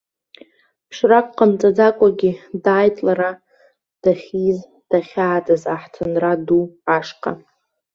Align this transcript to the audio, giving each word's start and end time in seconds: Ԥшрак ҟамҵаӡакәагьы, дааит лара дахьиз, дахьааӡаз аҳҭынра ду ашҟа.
Ԥшрак 0.89 1.27
ҟамҵаӡакәагьы, 1.37 2.31
дааит 2.63 2.95
лара 3.05 3.31
дахьиз, 4.01 4.59
дахьааӡаз 4.89 5.63
аҳҭынра 5.73 6.33
ду 6.45 6.63
ашҟа. 6.95 7.31